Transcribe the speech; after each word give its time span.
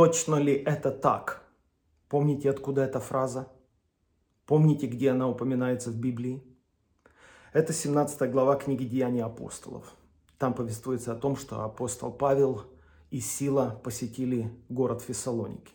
точно 0.00 0.36
ли 0.36 0.54
это 0.54 0.90
так? 0.90 1.42
Помните, 2.08 2.48
откуда 2.48 2.80
эта 2.80 3.00
фраза? 3.00 3.48
Помните, 4.46 4.86
где 4.86 5.10
она 5.10 5.28
упоминается 5.28 5.90
в 5.90 5.96
Библии? 5.96 6.42
Это 7.52 7.74
17 7.74 8.30
глава 8.32 8.56
книги 8.56 8.84
Деяний 8.84 9.22
апостолов. 9.22 9.94
Там 10.38 10.54
повествуется 10.54 11.12
о 11.12 11.16
том, 11.16 11.36
что 11.36 11.64
апостол 11.64 12.10
Павел 12.10 12.62
и 13.10 13.20
Сила 13.20 13.78
посетили 13.84 14.50
город 14.70 15.02
Фессалоники. 15.02 15.74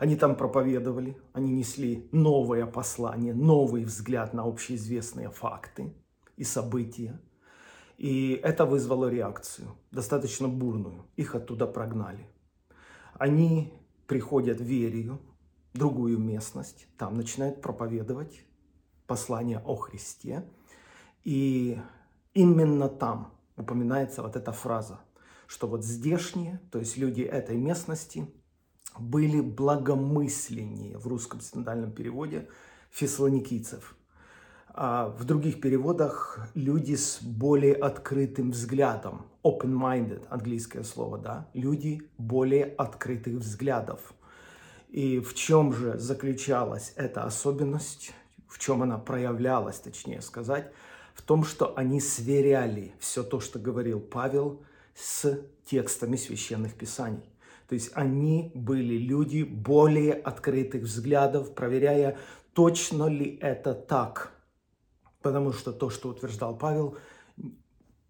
Они 0.00 0.16
там 0.16 0.34
проповедовали, 0.34 1.16
они 1.34 1.52
несли 1.52 2.08
новое 2.10 2.66
послание, 2.66 3.32
новый 3.32 3.84
взгляд 3.84 4.34
на 4.34 4.42
общеизвестные 4.42 5.30
факты 5.30 5.94
и 6.36 6.42
события. 6.42 7.20
И 7.96 8.40
это 8.42 8.64
вызвало 8.64 9.08
реакцию, 9.08 9.68
достаточно 9.92 10.48
бурную. 10.48 11.04
Их 11.14 11.36
оттуда 11.36 11.68
прогнали. 11.68 12.26
Они 13.22 13.72
приходят 14.08 14.58
в 14.58 14.64
Верию, 14.64 15.20
другую 15.74 16.18
местность, 16.18 16.88
там 16.98 17.16
начинают 17.16 17.62
проповедовать 17.62 18.44
послание 19.06 19.62
о 19.64 19.76
Христе. 19.76 20.44
И 21.22 21.80
именно 22.34 22.88
там 22.88 23.32
упоминается 23.56 24.22
вот 24.22 24.34
эта 24.34 24.50
фраза, 24.50 24.98
что 25.46 25.68
вот 25.68 25.84
здешние, 25.84 26.60
то 26.72 26.80
есть 26.80 26.96
люди 26.96 27.22
этой 27.22 27.56
местности, 27.56 28.26
были 28.98 29.40
благомысленнее 29.40 30.98
в 30.98 31.06
русском 31.06 31.40
синодальном 31.40 31.92
переводе 31.92 32.48
фессалоникийцев. 32.90 33.96
А 34.74 35.08
в 35.18 35.24
других 35.24 35.60
переводах 35.60 36.38
люди 36.54 36.94
с 36.94 37.18
более 37.20 37.74
открытым 37.74 38.52
взглядом, 38.52 39.26
open-minded, 39.44 40.26
английское 40.30 40.82
слово, 40.82 41.18
да, 41.18 41.48
люди 41.52 42.02
более 42.16 42.64
открытых 42.64 43.34
взглядов. 43.34 44.14
И 44.88 45.20
в 45.20 45.34
чем 45.34 45.74
же 45.74 45.98
заключалась 45.98 46.94
эта 46.96 47.24
особенность, 47.24 48.12
в 48.48 48.58
чем 48.58 48.82
она 48.82 48.96
проявлялась, 48.96 49.78
точнее 49.78 50.22
сказать, 50.22 50.70
в 51.14 51.20
том, 51.20 51.44
что 51.44 51.76
они 51.76 52.00
сверяли 52.00 52.92
все 52.98 53.22
то, 53.22 53.40
что 53.40 53.58
говорил 53.58 54.00
Павел, 54.00 54.62
с 54.94 55.40
текстами 55.66 56.16
священных 56.16 56.74
писаний. 56.74 57.24
То 57.68 57.74
есть 57.74 57.90
они 57.94 58.52
были 58.54 58.96
люди 58.96 59.42
более 59.42 60.14
открытых 60.14 60.82
взглядов, 60.82 61.54
проверяя, 61.54 62.18
точно 62.52 63.08
ли 63.08 63.38
это 63.40 63.74
так. 63.74 64.32
Потому 65.22 65.52
что 65.52 65.72
то, 65.72 65.88
что 65.88 66.08
утверждал 66.08 66.56
Павел, 66.56 66.96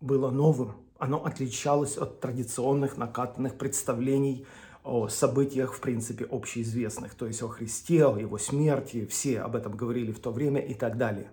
было 0.01 0.31
новым. 0.31 0.73
Оно 0.99 1.25
отличалось 1.25 1.99
от 1.99 2.21
традиционных 2.21 2.97
накатанных 2.97 3.59
представлений 3.59 4.47
о 4.85 5.09
событиях, 5.09 5.75
в 5.75 5.81
принципе, 5.81 6.25
общеизвестных, 6.25 7.15
то 7.15 7.27
есть 7.27 7.43
о 7.43 7.49
Христе, 7.49 8.07
о 8.07 8.19
Его 8.19 8.39
смерти, 8.39 9.07
все 9.07 9.41
об 9.41 9.55
этом 9.55 9.77
говорили 9.77 10.11
в 10.11 10.19
то 10.19 10.33
время 10.33 10.61
и 10.61 10.75
так 10.75 10.97
далее. 10.97 11.31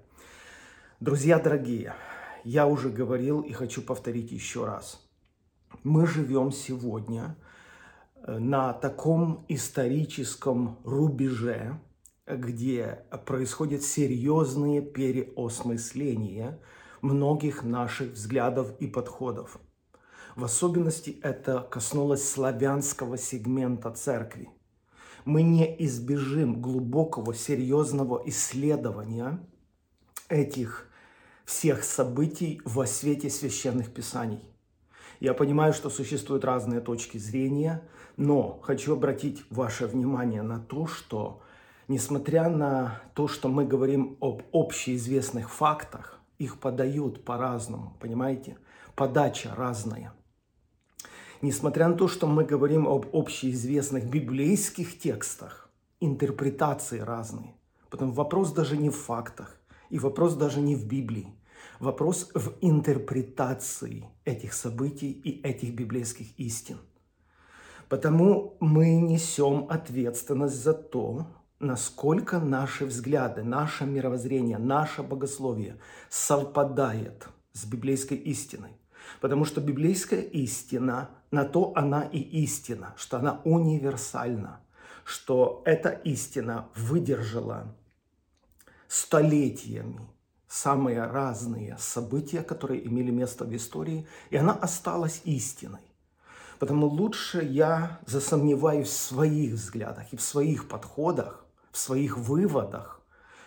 Друзья 1.00 1.40
дорогие, 1.40 1.96
я 2.44 2.68
уже 2.68 2.90
говорил 2.90 3.42
и 3.42 3.52
хочу 3.54 3.82
повторить 3.82 4.32
еще 4.32 4.66
раз. 4.66 5.02
Мы 5.84 6.06
живем 6.06 6.52
сегодня 6.52 7.36
э, 8.16 8.38
на 8.38 8.74
таком 8.74 9.46
историческом 9.48 10.78
рубеже, 10.84 11.80
где 12.30 13.04
происходят 13.26 13.84
серьезные 13.84 14.82
переосмысления 14.82 16.60
многих 17.02 17.64
наших 17.64 18.12
взглядов 18.14 18.74
и 18.80 18.88
подходов– 18.88 19.60
в 20.40 20.46
особенности 20.46 21.20
это 21.22 21.68
коснулось 21.70 22.26
славянского 22.26 23.18
сегмента 23.18 23.92
церкви. 23.92 24.48
Мы 25.26 25.42
не 25.42 25.76
избежим 25.86 26.62
глубокого, 26.62 27.34
серьезного 27.34 28.24
исследования 28.26 29.46
этих 30.30 30.88
всех 31.44 31.84
событий 31.84 32.62
во 32.64 32.86
свете 32.86 33.30
священных 33.30 33.92
писаний. 33.94 34.40
Я 35.20 35.34
понимаю, 35.34 35.74
что 35.74 35.90
существуют 35.90 36.46
разные 36.46 36.80
точки 36.80 37.18
зрения, 37.18 37.86
но 38.16 38.62
хочу 38.64 38.94
обратить 38.94 39.44
ваше 39.50 39.88
внимание 39.88 40.42
на 40.42 40.60
то, 40.60 40.88
что 40.88 41.42
несмотря 41.90 42.50
на 42.50 43.02
то, 43.16 43.28
что 43.28 43.50
мы 43.50 43.66
говорим 43.66 44.18
об 44.22 44.44
общеизвестных 44.54 45.50
фактах, 45.50 46.22
их 46.38 46.60
подают 46.60 47.26
по-разному, 47.26 47.98
понимаете? 48.00 48.58
Подача 48.96 49.54
разная. 49.56 50.14
Несмотря 51.42 51.88
на 51.88 51.96
то, 51.96 52.08
что 52.08 52.28
мы 52.28 52.46
говорим 52.46 52.88
об 52.88 53.08
общеизвестных 53.14 54.10
библейских 54.10 55.00
текстах, 55.00 55.70
интерпретации 56.00 57.00
разные. 57.00 57.56
Потому 57.90 58.14
вопрос 58.14 58.54
даже 58.54 58.78
не 58.78 58.90
в 58.90 58.96
фактах, 58.96 59.60
и 59.90 60.00
вопрос 60.00 60.36
даже 60.36 60.62
не 60.62 60.76
в 60.76 60.86
Библии. 60.86 61.28
Вопрос 61.80 62.30
в 62.36 62.54
интерпретации 62.62 64.06
этих 64.26 64.54
событий 64.54 65.12
и 65.12 65.42
этих 65.42 65.74
библейских 65.74 66.38
истин. 66.40 66.78
Потому 67.88 68.58
мы 68.60 68.98
несем 68.98 69.66
ответственность 69.70 70.62
за 70.62 70.74
то, 70.74 71.26
насколько 71.60 72.40
наши 72.40 72.86
взгляды, 72.86 73.44
наше 73.44 73.86
мировоззрение, 73.86 74.58
наше 74.58 75.04
богословие 75.04 75.78
совпадает 76.10 77.28
с 77.54 77.66
библейской 77.66 78.18
истиной. 78.18 78.72
Потому 79.22 79.46
что 79.46 79.60
библейская 79.60 80.22
истина, 80.22 81.10
на 81.32 81.46
то 81.46 81.74
она 81.76 82.04
и 82.04 82.20
истина, 82.20 82.94
что 82.98 83.18
она 83.18 83.42
универсальна, 83.44 84.62
что 85.04 85.62
эта 85.66 85.90
истина 85.90 86.70
выдержала 86.76 87.76
столетиями 88.88 90.08
самые 90.48 91.04
разные 91.04 91.78
события, 91.80 92.42
которые 92.42 92.86
имели 92.86 93.12
место 93.12 93.46
в 93.46 93.56
истории, 93.56 94.08
и 94.30 94.38
она 94.38 94.54
осталась 94.54 95.22
истиной. 95.26 95.82
Потому 96.58 96.88
лучше 96.88 97.42
я 97.42 98.00
засомневаюсь 98.06 98.90
в 98.90 98.94
своих 98.94 99.54
взглядах 99.54 100.12
и 100.12 100.18
в 100.18 100.22
своих 100.22 100.68
подходах, 100.68 101.46
в 101.72 101.78
своих 101.78 102.18
выводах, 102.18 103.02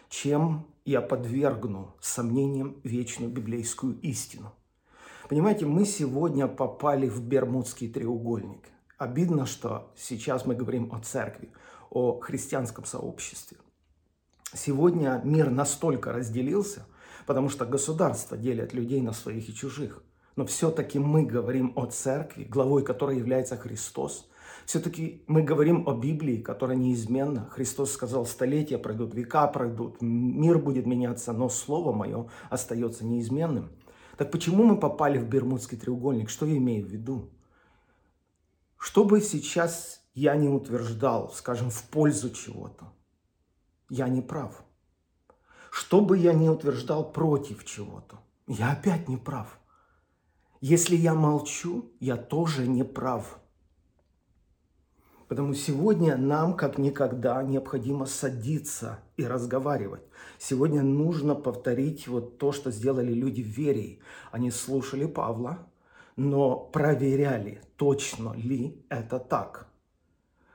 чем 0.08 0.66
я 0.84 1.00
подвергну 1.00 1.94
сомнениям 2.00 2.80
вечную 2.84 3.30
библейскую 3.30 3.98
истину. 4.00 4.52
Понимаете, 5.28 5.66
мы 5.66 5.84
сегодня 5.84 6.48
попали 6.48 7.08
в 7.08 7.22
Бермудский 7.22 7.88
треугольник. 7.88 8.64
Обидно, 8.98 9.46
что 9.46 9.92
сейчас 9.96 10.44
мы 10.44 10.54
говорим 10.54 10.92
о 10.92 11.00
церкви, 11.00 11.52
о 11.90 12.20
христианском 12.20 12.84
сообществе. 12.84 13.58
Сегодня 14.54 15.20
мир 15.24 15.50
настолько 15.50 16.12
разделился, 16.12 16.86
потому 17.26 17.48
что 17.48 17.64
государства 17.64 18.36
делят 18.36 18.74
людей 18.74 19.00
на 19.00 19.12
своих 19.12 19.48
и 19.48 19.54
чужих. 19.54 20.02
Но 20.36 20.44
все-таки 20.44 20.98
мы 20.98 21.24
говорим 21.24 21.72
о 21.76 21.86
церкви, 21.86 22.44
главой 22.44 22.84
которой 22.84 23.18
является 23.18 23.56
Христос. 23.56 24.30
Все-таки 24.66 25.24
мы 25.26 25.42
говорим 25.42 25.88
о 25.88 25.94
Библии, 25.94 26.38
которая 26.38 26.76
неизменна. 26.76 27.48
Христос 27.50 27.92
сказал, 27.92 28.26
столетия 28.26 28.78
пройдут, 28.78 29.14
века 29.14 29.46
пройдут, 29.48 30.00
мир 30.00 30.58
будет 30.58 30.86
меняться, 30.86 31.32
но 31.32 31.48
Слово 31.48 31.92
Мое 31.92 32.28
остается 32.50 33.04
неизменным. 33.04 33.70
Так 34.16 34.30
почему 34.30 34.64
мы 34.64 34.78
попали 34.78 35.18
в 35.18 35.28
Бермудский 35.28 35.78
треугольник? 35.78 36.28
Что 36.28 36.46
я 36.46 36.56
имею 36.56 36.86
в 36.86 36.88
виду? 36.88 37.30
Что 38.78 39.04
бы 39.04 39.20
сейчас 39.20 40.02
я 40.14 40.36
не 40.36 40.48
утверждал, 40.48 41.32
скажем, 41.32 41.70
в 41.70 41.82
пользу 41.84 42.30
чего-то, 42.30 42.92
я 43.88 44.08
не 44.08 44.20
прав. 44.20 44.64
Что 45.70 46.00
бы 46.00 46.18
я 46.18 46.34
не 46.34 46.50
утверждал 46.50 47.12
против 47.12 47.64
чего-то, 47.64 48.18
я 48.46 48.72
опять 48.72 49.08
не 49.08 49.16
прав. 49.16 49.58
Если 50.60 50.96
я 50.96 51.14
молчу, 51.14 51.92
я 51.98 52.16
тоже 52.16 52.68
не 52.68 52.84
прав. 52.84 53.40
Потому 55.32 55.54
сегодня 55.54 56.18
нам, 56.18 56.54
как 56.54 56.76
никогда, 56.76 57.42
необходимо 57.42 58.04
садиться 58.04 58.98
и 59.16 59.24
разговаривать. 59.24 60.02
Сегодня 60.38 60.82
нужно 60.82 61.34
повторить 61.34 62.06
вот 62.06 62.36
то, 62.36 62.52
что 62.52 62.70
сделали 62.70 63.14
люди 63.14 63.40
в 63.40 63.46
вере. 63.46 64.00
Они 64.30 64.50
слушали 64.50 65.06
Павла, 65.06 65.60
но 66.16 66.56
проверяли, 66.56 67.62
точно 67.78 68.34
ли 68.34 68.84
это 68.90 69.18
так. 69.18 69.68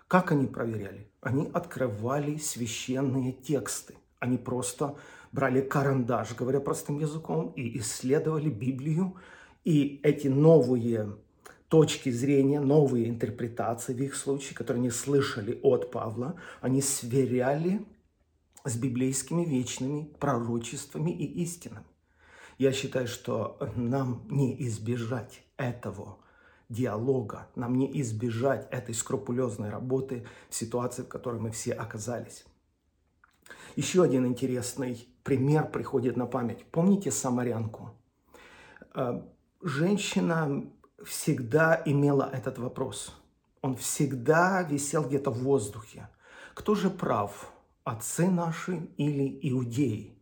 Как 0.07 0.31
они 0.31 0.46
проверяли? 0.46 1.10
Они 1.22 1.50
открывали 1.52 2.38
священные 2.38 3.31
тексты. 3.31 3.96
Они 4.19 4.38
просто 4.38 4.96
брали 5.31 5.62
карандаш, 5.62 6.36
говоря 6.36 6.60
простым 6.60 7.00
языком, 7.00 7.52
и 7.56 7.80
исследовали 7.80 8.52
Библию. 8.52 9.16
И 9.63 10.00
эти 10.04 10.28
новые 10.28 11.18
точки 11.69 12.10
зрения, 12.10 12.60
новые 12.60 13.10
интерпретации 13.10 13.94
в 13.94 14.02
их 14.02 14.16
случае, 14.16 14.56
которые 14.56 14.81
они 14.81 14.92
слышали 14.92 15.60
от 15.64 15.92
Павла, 15.92 16.36
они 16.62 16.81
сверяли 16.81 17.86
с 18.64 18.78
библейскими 18.78 19.46
вечными 19.46 20.12
пророчествами 20.19 21.12
и 21.12 21.42
истинами. 21.44 21.86
Я 22.58 22.72
считаю, 22.72 23.08
что 23.08 23.58
нам 23.75 24.25
не 24.30 24.60
избежать 24.68 25.44
этого 25.58 26.18
диалога. 26.69 27.48
Нам 27.56 27.75
не 27.75 28.02
избежать 28.02 28.68
этой 28.72 28.96
скрупулезной 28.96 29.69
работы 29.69 30.25
в 30.50 30.56
ситуации, 30.56 31.04
в 31.04 31.08
которой 31.08 31.40
мы 31.40 31.52
все 31.52 31.74
оказались. 31.74 32.46
Еще 33.75 34.04
один 34.04 34.25
интересный 34.25 35.08
пример 35.24 35.69
приходит 35.69 36.18
на 36.18 36.25
память. 36.25 36.66
Помните 36.72 37.12
самарянку? 37.12 37.92
Э, 38.96 39.22
женщина 39.62 40.69
всегда 41.04 41.82
имела 41.86 42.30
этот 42.32 42.58
вопрос. 42.58 43.14
Он 43.62 43.76
всегда 43.76 44.62
висел 44.64 45.04
где-то 45.04 45.32
в 45.32 45.40
воздухе. 45.40 46.10
Кто 46.54 46.76
же 46.76 46.90
прав, 46.90 47.52
отцы 47.84 48.30
наши 48.30 48.90
или 48.98 49.40
иудеи? 49.42 50.18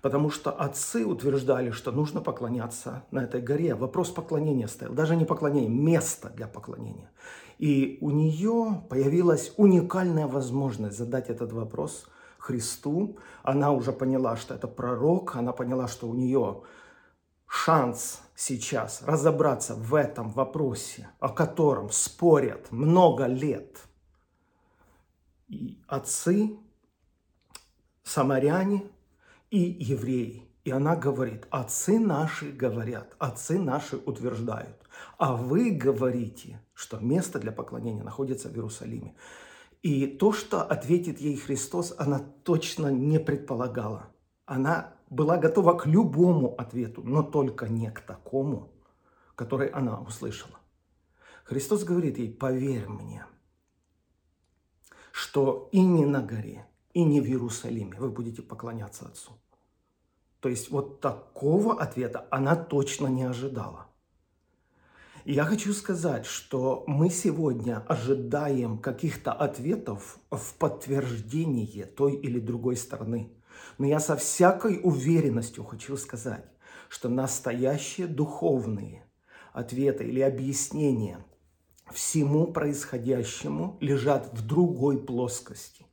Потому 0.00 0.30
что 0.30 0.50
отцы 0.50 1.06
утверждали, 1.06 1.70
что 1.70 1.92
нужно 1.92 2.20
поклоняться 2.20 3.04
на 3.12 3.20
этой 3.20 3.40
горе. 3.40 3.76
Вопрос 3.76 4.10
поклонения 4.10 4.66
стоял. 4.66 4.92
Даже 4.92 5.14
не 5.14 5.24
поклонение, 5.24 5.70
место 5.70 6.28
для 6.30 6.48
поклонения. 6.48 7.10
И 7.58 7.98
у 8.00 8.10
нее 8.10 8.82
появилась 8.90 9.52
уникальная 9.56 10.26
возможность 10.26 10.98
задать 10.98 11.30
этот 11.30 11.52
вопрос 11.52 12.06
Христу. 12.38 13.18
Она 13.44 13.70
уже 13.70 13.92
поняла, 13.92 14.36
что 14.36 14.54
это 14.54 14.66
пророк. 14.66 15.36
Она 15.36 15.52
поняла, 15.52 15.86
что 15.86 16.08
у 16.08 16.14
нее 16.14 16.62
шанс 17.46 18.20
сейчас 18.46 19.02
разобраться 19.02 19.74
в 19.74 19.94
этом 19.94 20.30
вопросе, 20.30 21.08
о 21.20 21.28
котором 21.28 21.90
спорят 21.90 22.70
много 22.72 23.26
лет 23.26 23.78
и 25.48 25.82
отцы, 25.86 26.56
самаряне– 28.02 28.84
и 29.52 29.76
евреи. 29.78 30.48
И 30.64 30.70
она 30.70 30.96
говорит, 30.96 31.46
отцы 31.50 31.98
наши 31.98 32.50
говорят, 32.50 33.14
отцы 33.18 33.58
наши 33.58 33.96
утверждают, 33.96 34.78
а 35.18 35.36
вы 35.36 35.70
говорите, 35.70 36.60
что 36.72 36.98
место 36.98 37.38
для 37.38 37.52
поклонения 37.52 38.02
находится 38.02 38.48
в 38.48 38.54
Иерусалиме. 38.54 39.14
И 39.82 40.06
то, 40.06 40.32
что 40.32 40.62
ответит 40.62 41.20
ей 41.20 41.36
Христос, 41.36 41.94
она 41.98 42.20
точно 42.44 42.86
не 42.86 43.18
предполагала. 43.20 44.06
Она 44.46 44.94
была 45.12 45.36
готова 45.36 45.74
к 45.74 45.86
любому 45.86 46.54
ответу, 46.56 47.02
но 47.02 47.22
только 47.22 47.68
не 47.68 47.90
к 47.90 48.00
такому, 48.00 48.72
который 49.34 49.68
она 49.68 50.00
услышала. 50.00 50.58
Христос 51.44 51.84
говорит 51.84 52.16
ей, 52.16 52.32
поверь 52.32 52.88
мне, 52.88 53.26
что 55.12 55.68
и 55.70 55.82
не 55.82 56.06
на 56.06 56.22
горе, 56.22 56.66
и 56.94 57.04
не 57.04 57.20
в 57.20 57.26
Иерусалиме 57.26 57.98
вы 57.98 58.08
будете 58.10 58.40
поклоняться 58.40 59.04
Отцу. 59.06 59.32
То 60.40 60.48
есть 60.48 60.70
вот 60.70 61.00
такого 61.00 61.80
ответа 61.80 62.26
она 62.30 62.56
точно 62.56 63.08
не 63.08 63.24
ожидала. 63.24 63.88
И 65.24 65.34
я 65.34 65.44
хочу 65.44 65.74
сказать, 65.74 66.24
что 66.24 66.84
мы 66.86 67.10
сегодня 67.10 67.84
ожидаем 67.86 68.78
каких-то 68.78 69.32
ответов 69.32 70.18
в 70.30 70.54
подтверждение 70.54 71.84
той 71.84 72.14
или 72.14 72.40
другой 72.40 72.76
стороны. 72.76 73.30
Но 73.78 73.86
я 73.86 74.00
со 74.00 74.16
всякой 74.16 74.80
уверенностью 74.82 75.64
хочу 75.64 75.96
сказать, 75.96 76.44
что 76.88 77.08
настоящие 77.08 78.06
духовные 78.06 79.04
ответы 79.52 80.04
или 80.04 80.20
объяснения 80.20 81.24
всему 81.90 82.52
происходящему 82.52 83.76
лежат 83.80 84.32
в 84.32 84.46
другой 84.46 84.98
плоскости. 84.98 85.86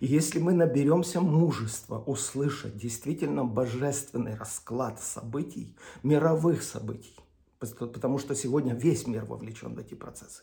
И 0.00 0.06
если 0.06 0.38
мы 0.38 0.52
наберемся 0.52 1.20
мужества 1.20 1.98
услышать 1.98 2.76
действительно 2.76 3.44
божественный 3.44 4.34
расклад 4.34 5.00
событий, 5.00 5.76
мировых 6.02 6.62
событий, 6.62 7.16
потому 7.58 8.18
что 8.18 8.34
сегодня 8.34 8.74
весь 8.74 9.06
мир 9.06 9.24
вовлечен 9.24 9.74
в 9.74 9.78
эти 9.78 9.94
процессы, 9.94 10.42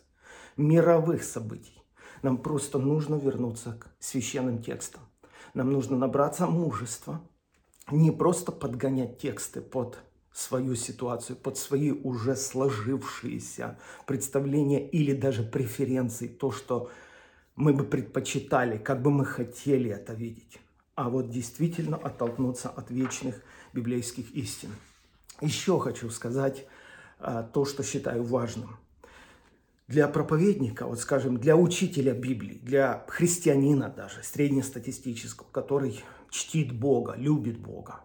мировых 0.57 1.23
событий, 1.23 1.81
нам 2.21 2.37
просто 2.37 2.79
нужно 2.79 3.15
вернуться 3.15 3.73
к 3.79 3.95
священным 3.99 4.61
текстам. 4.61 5.01
Нам 5.55 5.71
нужно 5.71 5.97
набраться 5.97 6.47
мужества, 6.47 7.21
не 7.89 8.11
просто 8.11 8.51
подгонять 8.51 9.19
тексты 9.19 9.61
под 9.61 9.97
свою 10.33 10.75
ситуацию, 10.75 11.37
под 11.37 11.57
свои 11.57 11.91
уже 11.91 12.35
сложившиеся 12.35 13.79
представления 14.05 14.85
или 14.85 15.13
даже 15.13 15.43
преференции, 15.43 16.27
то, 16.27 16.51
что 16.51 16.91
мы 17.55 17.71
бы 17.71 17.85
предпочитали, 17.85 18.77
как 18.77 19.01
бы 19.01 19.11
мы 19.11 19.23
хотели 19.23 19.89
это 19.89 20.13
видеть. 20.13 20.59
А 20.93 21.09
вот 21.09 21.29
действительно 21.29 21.95
оттолкнуться 21.95 22.67
от 22.67 22.91
вечных 22.91 23.41
библейских 23.71 24.35
истин. 24.35 24.71
Еще 25.39 25.79
хочу 25.79 26.09
сказать 26.09 26.65
а, 27.17 27.43
то, 27.43 27.63
что 27.63 27.81
считаю 27.81 28.25
важным. 28.25 28.75
Для 29.87 30.07
проповедника, 30.07 30.87
вот 30.87 30.99
скажем, 30.99 31.37
для 31.37 31.55
учителя 31.55 32.13
Библии, 32.13 32.59
для 32.63 33.05
христианина 33.07 33.87
даже, 33.87 34.23
среднестатистического, 34.23 35.47
который 35.51 36.03
чтит 36.31 36.71
Бога, 36.71 37.13
любит 37.15 37.59
Бога, 37.59 38.01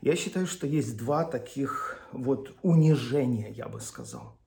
я 0.00 0.16
считаю, 0.16 0.46
что 0.46 0.66
есть 0.66 0.96
два 0.96 1.24
таких 1.24 2.00
вот 2.12 2.54
унижения, 2.62 3.50
я 3.50 3.68
бы 3.68 3.80
сказал. 3.80 4.38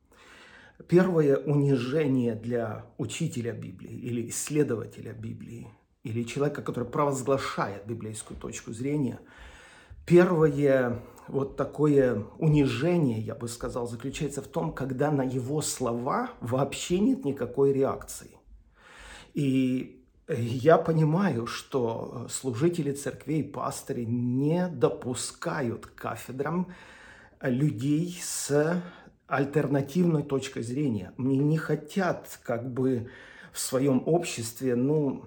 Первое 0.87 1.37
унижение 1.37 2.33
для 2.33 2.85
учителя 2.97 3.51
Библии 3.51 3.93
или 3.93 4.29
исследователя 4.29 5.13
Библии, 5.13 5.67
или 6.03 6.23
человека, 6.23 6.63
который 6.63 6.89
провозглашает 6.89 7.85
библейскую 7.85 8.39
точку 8.39 8.73
зрения. 8.73 9.19
Первое 10.07 11.03
вот 11.31 11.55
такое 11.55 12.25
унижение, 12.37 13.19
я 13.19 13.35
бы 13.35 13.47
сказал, 13.47 13.87
заключается 13.87 14.41
в 14.41 14.47
том, 14.47 14.73
когда 14.73 15.11
на 15.11 15.23
его 15.23 15.61
слова 15.61 16.31
вообще 16.41 16.99
нет 16.99 17.23
никакой 17.25 17.71
реакции. 17.71 18.31
И 19.33 20.03
я 20.27 20.77
понимаю, 20.77 21.47
что 21.47 22.27
служители 22.29 22.91
церквей, 22.91 23.43
пастыри 23.43 24.05
не 24.05 24.67
допускают 24.67 25.85
кафедрам 25.85 26.67
людей 27.41 28.19
с 28.21 28.81
альтернативной 29.27 30.23
точкой 30.23 30.63
зрения. 30.63 31.13
Мне 31.15 31.37
не 31.37 31.57
хотят 31.57 32.39
как 32.43 32.71
бы 32.71 33.09
в 33.53 33.59
своем 33.59 34.03
обществе, 34.05 34.75
ну, 34.75 35.23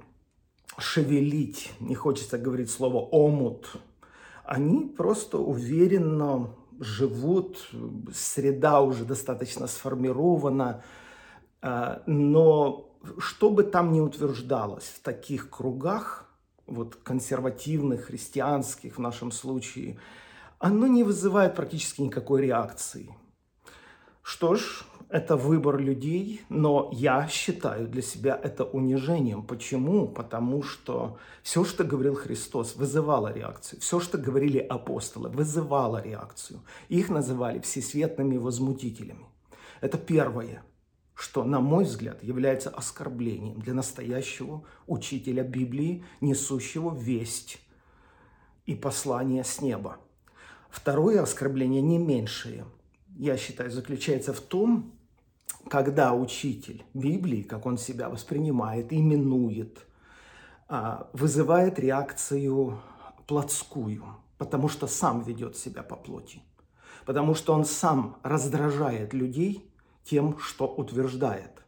шевелить, 0.76 1.72
не 1.80 1.94
хочется 1.94 2.36
говорить 2.36 2.70
слово 2.70 2.98
омут. 2.98 3.72
Они 4.44 4.86
просто 4.86 5.38
уверенно 5.38 6.54
живут, 6.80 7.70
среда 8.12 8.80
уже 8.80 9.04
достаточно 9.04 9.66
сформирована, 9.66 10.82
а, 11.62 12.02
но 12.06 12.90
что 13.18 13.50
бы 13.50 13.62
там 13.64 13.92
ни 13.92 14.00
утверждалось 14.00 14.84
в 14.84 15.00
таких 15.02 15.50
кругах, 15.50 16.30
вот 16.66 16.96
консервативных, 16.96 18.06
христианских 18.06 18.96
в 18.96 19.00
нашем 19.00 19.32
случае, 19.32 19.98
оно 20.58 20.86
не 20.86 21.04
вызывает 21.04 21.54
практически 21.54 22.00
никакой 22.02 22.42
реакции. 22.42 23.14
Что 24.22 24.54
ж, 24.54 24.84
это 25.08 25.36
выбор 25.36 25.78
людей, 25.78 26.42
но 26.48 26.90
я 26.92 27.28
считаю 27.28 27.88
для 27.88 28.02
себя 28.02 28.38
это 28.42 28.64
унижением. 28.64 29.42
Почему? 29.42 30.08
Потому 30.08 30.62
что 30.62 31.18
все, 31.42 31.64
что 31.64 31.84
говорил 31.84 32.14
Христос, 32.14 32.76
вызывало 32.76 33.32
реакцию. 33.32 33.80
Все, 33.80 34.00
что 34.00 34.18
говорили 34.18 34.58
апостолы, 34.58 35.28
вызывало 35.28 36.02
реакцию. 36.02 36.60
Их 36.88 37.08
называли 37.08 37.58
всесветными 37.60 38.36
возмутителями. 38.36 39.26
Это 39.80 39.98
первое, 39.98 40.62
что, 41.14 41.44
на 41.44 41.60
мой 41.60 41.84
взгляд, 41.84 42.22
является 42.22 42.70
оскорблением 42.70 43.60
для 43.60 43.74
настоящего 43.74 44.64
учителя 44.86 45.44
Библии, 45.44 46.04
несущего 46.20 46.94
весть 46.94 47.60
и 48.66 48.74
послание 48.74 49.44
с 49.44 49.60
неба. 49.60 49.98
Второе 50.70 51.22
оскорбление 51.22 51.82
не 51.82 51.98
меньшее– 51.98 52.64
я 53.16 53.36
считаю, 53.36 53.70
заключается 53.70 54.32
в 54.32 54.40
том, 54.40 54.92
когда 55.68 56.12
учитель 56.14 56.84
Библии, 56.94 57.42
как 57.42 57.66
он 57.66 57.78
себя 57.78 58.08
воспринимает, 58.08 58.92
именует, 58.92 59.86
а, 60.68 61.08
вызывает 61.12 61.78
реакцию 61.78 62.80
плотскую, 63.26 64.04
потому 64.38 64.68
что 64.68 64.86
сам 64.86 65.22
ведет 65.22 65.56
себя 65.56 65.82
по 65.82 65.96
плоти, 65.96 66.42
потому 67.06 67.34
что 67.34 67.54
он 67.54 67.64
сам 67.64 68.18
раздражает 68.22 69.14
людей 69.14 69.70
тем, 70.04 70.38
что 70.38 70.66
утверждает. 70.66 71.64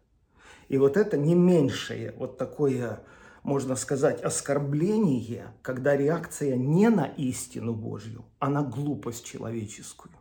И 0.69 0.79
вот 0.79 0.97
это 0.97 1.17
не 1.17 1.35
меньшее 1.35 2.12
вот 2.19 2.38
такое, 2.38 3.00
можно 3.43 3.76
сказать, 3.76 4.21
оскорбление, 4.21 5.55
когда 5.62 5.97
реакция 5.97 6.57
не 6.57 6.91
на 6.91 7.07
истину 7.07 7.73
Божью, 7.73 8.25
а 8.41 8.50
на 8.50 8.62
глупость 8.62 9.25
человеческую 9.25 10.12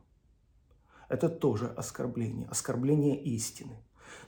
это 1.10 1.30
тоже 1.30 1.68
оскорбление, 1.68 2.48
оскорбление 2.48 3.22
истины. 3.22 3.78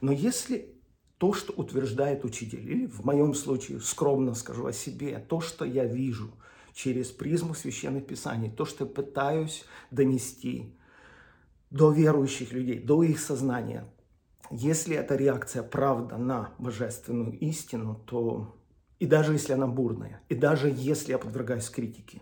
Но 0.02 0.12
если 0.12 0.74
то, 1.18 1.34
что 1.34 1.54
утверждает 1.54 2.26
учитель, 2.26 2.70
или 2.70 2.86
в 2.86 3.04
моем 3.04 3.34
случае 3.34 3.80
скромно 3.80 4.36
скажу 4.36 4.66
о 4.66 4.74
себе, 4.74 5.18
то, 5.20 5.42
что 5.42 5.66
я 5.66 5.86
вижу 5.86 6.32
через 6.74 7.08
призму 7.08 7.56
священных 7.56 8.06
писаний, 8.06 8.52
то, 8.52 8.66
что 8.66 8.86
я 8.86 8.90
пытаюсь 8.92 9.66
донести 9.90 10.76
до 11.72 11.92
верующих 11.92 12.54
людей, 12.54 12.80
до 12.80 13.04
их 13.04 13.20
сознания, 13.20 13.86
Если 14.50 14.96
эта 14.96 15.16
реакция 15.16 15.62
правда 15.62 16.18
на 16.18 16.54
божественную 16.58 17.38
истину, 17.40 17.96
то 18.06 18.56
и 19.00 19.06
даже 19.06 19.34
если 19.34 19.54
она 19.54 19.68
бурная, 19.68 20.22
и 20.30 20.36
даже 20.36 20.70
если 20.70 21.12
я 21.12 21.18
подвергаюсь 21.18 21.70
критике, 21.70 22.22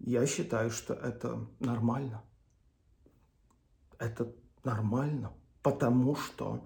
я 0.00 0.26
считаю, 0.26 0.70
что 0.70 0.94
это 0.94 1.46
нормально. 1.60 2.22
Это 3.98 4.32
нормально, 4.64 5.32
потому 5.62 6.16
что 6.16 6.64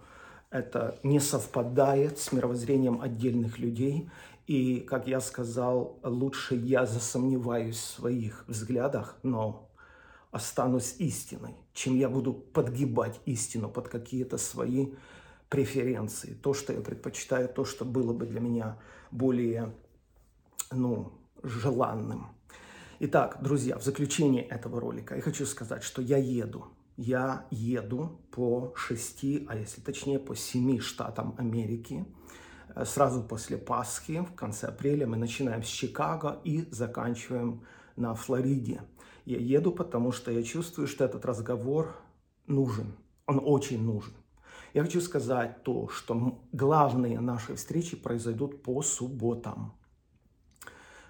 это 0.50 0.98
не 1.02 1.20
совпадает 1.20 2.18
с 2.18 2.32
мировоззрением 2.32 3.00
отдельных 3.00 3.58
людей. 3.58 4.10
И, 4.46 4.80
как 4.80 5.06
я 5.06 5.20
сказал, 5.20 5.98
лучше 6.02 6.54
я 6.54 6.86
засомневаюсь 6.86 7.76
в 7.76 7.84
своих 7.84 8.44
взглядах, 8.48 9.18
но 9.22 9.68
останусь 10.30 10.96
истиной, 10.98 11.54
чем 11.74 11.96
я 11.96 12.08
буду 12.08 12.32
подгибать 12.32 13.20
истину 13.26 13.68
под 13.68 13.88
какие-то 13.88 14.38
свои 14.38 14.94
преференции. 15.50 16.32
То, 16.34 16.54
что 16.54 16.72
я 16.72 16.80
предпочитаю, 16.80 17.48
то, 17.48 17.64
что 17.64 17.84
было 17.84 18.12
бы 18.12 18.26
для 18.26 18.40
меня 18.40 18.78
более 19.10 19.74
ну, 20.70 21.12
желанным. 21.42 22.28
Итак, 23.00 23.38
друзья, 23.42 23.78
в 23.78 23.82
заключение 23.82 24.42
этого 24.42 24.80
ролика 24.80 25.14
я 25.14 25.22
хочу 25.22 25.46
сказать, 25.46 25.82
что 25.82 26.02
я 26.02 26.16
еду 26.16 26.66
я 26.98 27.46
еду 27.50 28.20
по 28.32 28.74
шести, 28.76 29.46
а 29.48 29.56
если 29.56 29.80
точнее 29.80 30.18
по 30.18 30.34
семи 30.34 30.80
штатам 30.80 31.34
Америки. 31.38 32.04
Э, 32.74 32.84
сразу 32.84 33.22
после 33.22 33.56
Пасхи, 33.56 34.20
в 34.20 34.34
конце 34.34 34.66
апреля, 34.66 35.06
мы 35.06 35.16
начинаем 35.16 35.62
с 35.62 35.68
Чикаго 35.68 36.40
и 36.42 36.68
заканчиваем 36.72 37.64
на 37.94 38.14
Флориде. 38.14 38.82
Я 39.24 39.38
еду, 39.38 39.70
потому 39.70 40.10
что 40.10 40.32
я 40.32 40.42
чувствую, 40.42 40.88
что 40.88 41.04
этот 41.04 41.24
разговор 41.24 41.94
нужен. 42.48 42.96
Он 43.26 43.40
очень 43.44 43.80
нужен. 43.80 44.14
Я 44.74 44.82
хочу 44.82 45.00
сказать 45.00 45.62
то, 45.62 45.88
что 45.88 46.42
главные 46.52 47.20
наши 47.20 47.54
встречи 47.54 47.96
произойдут 47.96 48.62
по 48.64 48.82
субботам 48.82 49.77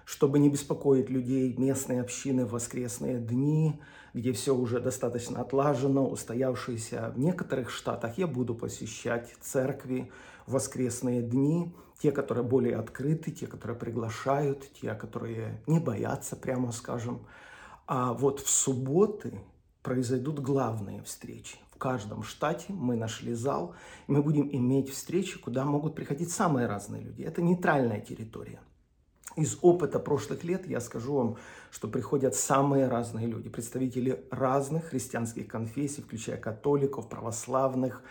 чтобы 0.09 0.39
не 0.39 0.49
беспокоить 0.49 1.07
людей 1.11 1.55
местной 1.55 2.01
общины 2.01 2.43
в 2.43 2.53
воскресные 2.53 3.19
дни, 3.19 3.79
где 4.15 4.33
все 4.33 4.55
уже 4.55 4.79
достаточно 4.79 5.39
отлажено, 5.39 6.09
устоявшиеся 6.09 7.13
в 7.15 7.19
некоторых 7.19 7.69
штатах, 7.69 8.17
я 8.17 8.25
буду 8.25 8.55
посещать 8.55 9.35
церкви 9.39 10.11
в 10.47 10.53
воскресные 10.53 11.21
дни, 11.21 11.75
те, 12.01 12.11
которые 12.11 12.43
более 12.43 12.77
открыты, 12.77 13.29
те, 13.29 13.45
которые 13.45 13.77
приглашают, 13.77 14.65
те, 14.81 14.95
которые 14.95 15.61
не 15.67 15.79
боятся, 15.79 16.35
прямо 16.35 16.71
скажем. 16.71 17.27
А 17.85 18.13
вот 18.13 18.39
в 18.39 18.49
субботы 18.49 19.39
произойдут 19.83 20.39
главные 20.39 21.03
встречи. 21.03 21.57
В 21.71 21.77
каждом 21.77 22.23
штате 22.23 22.73
мы 22.73 22.95
нашли 22.95 23.35
зал, 23.35 23.75
мы 24.07 24.23
будем 24.23 24.49
иметь 24.51 24.89
встречи, 24.89 25.37
куда 25.37 25.65
могут 25.65 25.93
приходить 25.93 26.31
самые 26.31 26.65
разные 26.65 27.03
люди. 27.03 27.21
Это 27.21 27.43
нейтральная 27.43 28.01
территория. 28.01 28.59
Из 29.35 29.57
опыта 29.61 29.99
прошлых 29.99 30.43
лет 30.43 30.67
я 30.67 30.79
скажу 30.79 31.13
вам, 31.13 31.37
что 31.71 31.87
приходят 31.87 32.35
самые 32.35 32.87
разные 32.87 33.27
люди, 33.27 33.47
представители 33.49 34.25
разных 34.31 34.85
христианских 34.85 35.47
конфессий, 35.47 36.01
включая 36.01 36.37
католиков, 36.37 37.07
православных, 37.09 38.01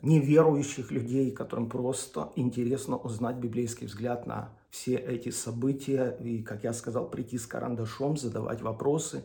неверующих 0.00 0.90
людей, 0.90 1.30
которым 1.30 1.68
просто 1.68 2.32
интересно 2.36 2.96
узнать 2.96 3.36
библейский 3.36 3.86
взгляд 3.86 4.26
на 4.26 4.50
все 4.70 4.94
эти 4.94 5.28
события 5.28 6.16
и, 6.20 6.42
как 6.42 6.64
я 6.64 6.72
сказал, 6.72 7.08
прийти 7.08 7.36
с 7.36 7.46
карандашом, 7.46 8.16
задавать 8.16 8.62
вопросы. 8.62 9.24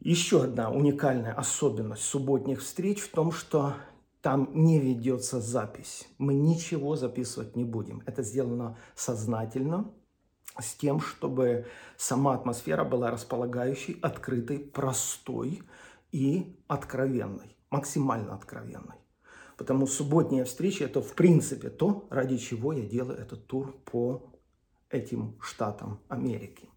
Еще 0.00 0.44
одна 0.44 0.70
уникальная 0.70 1.34
особенность 1.34 2.02
субботних 2.02 2.60
встреч 2.60 3.00
в 3.00 3.10
том, 3.10 3.30
что 3.30 3.74
там 4.22 4.48
не 4.54 4.80
ведется 4.80 5.40
запись. 5.40 6.08
Мы 6.16 6.32
ничего 6.32 6.96
записывать 6.96 7.56
не 7.56 7.64
будем. 7.64 8.02
Это 8.06 8.22
сделано 8.22 8.78
сознательно, 8.94 9.90
с 10.60 10.74
тем, 10.74 11.00
чтобы 11.00 11.66
сама 11.96 12.34
атмосфера 12.34 12.84
была 12.84 13.10
располагающей, 13.10 13.98
открытой, 14.02 14.58
простой 14.58 15.62
и 16.12 16.56
откровенной, 16.68 17.56
максимально 17.70 18.34
откровенной. 18.34 18.96
Потому 19.56 19.86
субботняя 19.86 20.44
встреча– 20.44 20.84
это 20.86 21.00
в 21.00 21.14
принципе 21.14 21.70
то, 21.70 22.06
ради 22.10 22.38
чего 22.38 22.72
я 22.72 22.82
делаю 22.82 23.18
этот 23.18 23.46
тур 23.46 23.76
по 23.84 24.32
этим 24.90 25.36
штатам 25.40 26.00
Америки. 26.08 26.68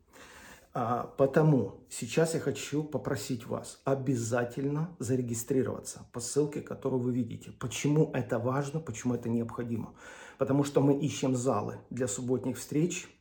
А, 0.74 1.12
потому 1.18 1.86
сейчас 1.90 2.36
я 2.36 2.40
хочу 2.40 2.84
попросить 2.84 3.48
вас 3.48 3.82
обязательно 3.84 4.96
зарегистрироваться 5.00 6.08
по 6.14 6.20
ссылке, 6.20 6.62
которую 6.62 7.02
вы 7.02 7.14
видите. 7.14 7.52
Почему 7.52 8.12
это 8.14 8.38
важно, 8.38 8.80
почему 8.80 9.16
это 9.16 9.28
необходимо? 9.28 9.94
Потому 10.38 10.64
что 10.64 10.82
мы 10.82 11.00
ищем 11.00 11.36
залы 11.36 11.78
для 11.90 12.08
субботних 12.08 12.58
встреч– 12.58 13.08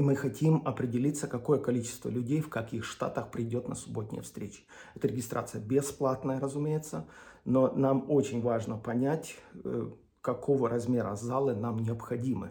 и 0.00 0.02
мы 0.02 0.16
хотим 0.16 0.62
определиться, 0.64 1.28
какое 1.28 1.58
количество 1.58 2.08
людей 2.08 2.40
в 2.40 2.48
каких 2.48 2.86
штатах 2.86 3.30
придет 3.30 3.68
на 3.68 3.74
субботние 3.74 4.22
встречи. 4.22 4.62
Эта 4.94 5.08
регистрация 5.08 5.60
бесплатная, 5.60 6.40
разумеется, 6.40 7.06
но 7.44 7.70
нам 7.72 8.06
очень 8.10 8.40
важно 8.40 8.78
понять, 8.78 9.36
э, 9.62 9.90
какого 10.22 10.70
размера 10.70 11.14
залы 11.16 11.54
нам 11.54 11.80
необходимы. 11.80 12.50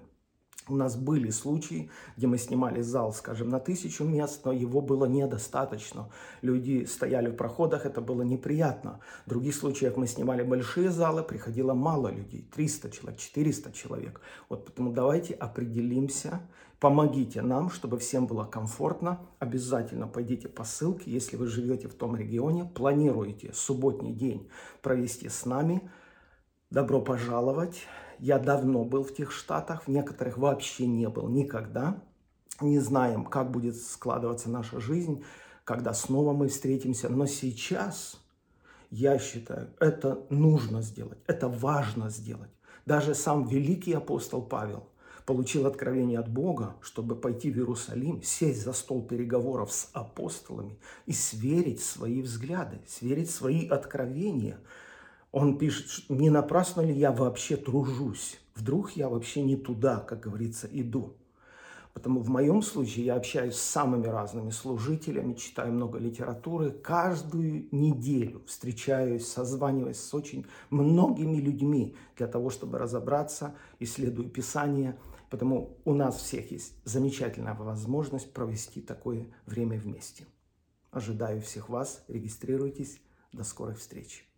У 0.69 0.75
нас 0.75 0.95
были 0.95 1.31
случаи, 1.31 1.89
где 2.15 2.27
мы 2.27 2.37
снимали 2.37 2.81
зал, 2.81 3.11
скажем, 3.11 3.49
на 3.49 3.59
тысячу 3.59 4.03
мест, 4.03 4.45
но 4.45 4.51
его 4.51 4.81
было 4.81 5.05
недостаточно. 5.05 6.09
Люди 6.43 6.85
стояли 6.85 7.29
в 7.29 7.35
проходах, 7.35 7.87
это 7.87 8.01
было 8.01 8.21
неприятно. 8.21 8.99
В 9.25 9.29
других 9.29 9.55
случаях 9.55 9.97
мы 9.97 10.05
снимали 10.05 10.43
большие 10.43 10.91
залы, 10.91 11.23
приходило 11.23 11.73
мало 11.73 12.09
людей, 12.09 12.47
300 12.53 12.91
человек, 12.91 13.19
400 13.19 13.71
человек. 13.71 14.21
Вот 14.47 14.65
поэтому 14.65 14.93
давайте 14.93 15.33
определимся, 15.33 16.39
помогите 16.79 17.41
нам, 17.41 17.71
чтобы 17.71 17.97
всем 17.97 18.27
было 18.27 18.45
комфортно. 18.45 19.19
Обязательно 19.39 20.07
пойдите 20.07 20.49
по 20.49 20.63
ссылке, 20.63 21.09
если 21.09 21.35
вы 21.35 21.47
живете 21.47 21.87
в 21.87 21.95
том 21.95 22.15
регионе, 22.15 22.65
планируете 22.65 23.53
субботний 23.53 24.13
день 24.13 24.49
провести 24.83 25.29
с 25.29 25.45
нами. 25.45 25.81
Добро 26.69 27.01
пожаловать! 27.01 27.87
Я 28.19 28.37
давно 28.37 28.83
был 28.83 29.03
в 29.03 29.13
тех 29.13 29.31
штатах, 29.31 29.83
в 29.83 29.87
некоторых 29.87 30.37
вообще 30.37 30.87
не 30.87 31.07
был 31.07 31.29
никогда. 31.29 32.01
Не 32.59 32.79
знаем, 32.79 33.23
как 33.23 33.51
будет 33.51 33.77
складываться 33.77 34.49
наша 34.49 34.81
жизнь, 34.81 35.23
когда 35.63 35.93
снова 35.93 36.33
мы 36.33 36.49
встретимся. 36.49 37.07
Но 37.07 37.25
сейчас, 37.25 38.19
я 38.89 39.17
считаю, 39.19 39.69
это 39.79 40.25
нужно 40.29 40.81
сделать, 40.81 41.19
это 41.27 41.47
важно 41.47 42.09
сделать. 42.09 42.51
Даже 42.85 43.15
сам 43.15 43.47
великий 43.47 43.93
апостол 43.93 44.41
Павел 44.41 44.89
получил 45.25 45.65
откровение 45.65 46.19
от 46.19 46.27
Бога, 46.27 46.75
чтобы 46.81 47.15
пойти 47.15 47.51
в 47.51 47.55
Иерусалим, 47.55 48.21
сесть 48.21 48.63
за 48.63 48.73
стол 48.73 49.01
переговоров 49.03 49.71
с 49.71 49.89
апостолами 49.93 50.77
и 51.05 51.13
сверить 51.13 51.81
свои 51.81 52.21
взгляды, 52.21 52.81
сверить 52.85 53.29
свои 53.29 53.67
откровения– 53.67 54.59
он 55.31 55.57
пишет, 55.57 56.09
не 56.09 56.29
напрасно 56.29 56.81
ли 56.81 56.93
я 56.93 57.11
вообще 57.11 57.55
тружусь? 57.55 58.39
Вдруг 58.55 58.91
я 58.91 59.09
вообще 59.09 59.41
не 59.41 59.55
туда, 59.55 59.99
как 59.99 60.21
говорится, 60.21 60.67
иду? 60.71 61.15
Потому 61.93 62.21
в 62.21 62.29
моем 62.29 62.61
случае 62.61 63.05
я 63.05 63.15
общаюсь 63.15 63.55
с 63.55 63.61
самыми 63.61 64.07
разными 64.07 64.51
служителями, 64.51 65.33
читаю 65.33 65.73
много 65.73 65.97
литературы. 65.99 66.71
Каждую 66.71 67.67
неделю 67.71 68.41
встречаюсь, 68.47 69.27
созваниваюсь 69.27 69.99
с 69.99 70.13
очень 70.13 70.45
многими 70.69 71.37
людьми 71.37 71.95
для 72.15 72.27
того, 72.27 72.49
чтобы 72.51 72.77
разобраться, 72.77 73.55
исследую 73.79 74.29
Писание. 74.29 74.97
Потому 75.29 75.77
у 75.83 75.93
нас 75.93 76.17
всех 76.17 76.51
есть 76.51 76.73
замечательная 76.85 77.53
возможность 77.53 78.33
провести 78.33 78.81
такое 78.81 79.27
время 79.45 79.77
вместе. 79.77 80.25
Ожидаю 80.91 81.41
всех 81.41 81.69
вас. 81.69 82.03
Регистрируйтесь. 82.07 82.99
До 83.31 83.43
скорой 83.43 83.75
встречи. 83.75 84.28